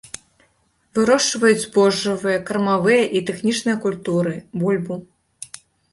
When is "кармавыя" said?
2.47-3.03